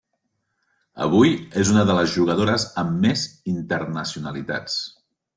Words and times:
Avui 1.07 1.33
és 1.63 1.69
una 1.73 1.83
de 1.89 1.97
les 1.97 2.09
jugadores 2.15 2.65
amb 2.83 2.95
més 3.03 3.25
internacionalitats. 3.53 4.79